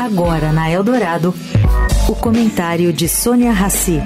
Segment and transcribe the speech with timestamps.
[0.00, 1.34] Agora na Eldorado,
[2.08, 4.00] o comentário de Sônia Rassi.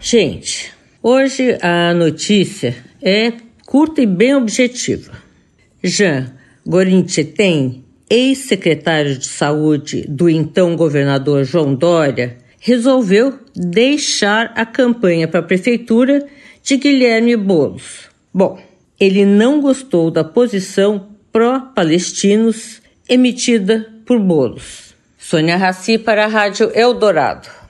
[0.00, 3.32] Gente, hoje a notícia é
[3.64, 5.12] curta e bem objetiva.
[5.82, 6.32] Jean
[6.66, 15.44] Gorinchetem, ex-secretário de saúde do então governador João Dória, resolveu deixar a campanha para a
[15.44, 16.26] prefeitura
[16.62, 18.10] de Guilherme Boulos.
[18.34, 18.58] Bom,
[18.98, 24.94] ele não gostou da posição pró-palestinos emitida por Bolos.
[25.18, 27.65] Sônia Raci para a Rádio Eldorado.